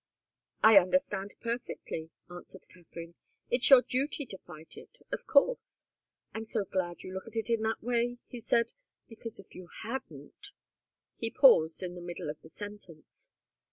[0.63, 3.13] "I understand perfectly," answered Katharine.
[3.51, 5.85] "It's your duty to fight it of course."
[6.33, 8.73] "I'm so glad you look at it in that way," he said.
[9.07, 10.53] "Because if you didn't"
[11.19, 13.31] He paused in the middle of the sentence.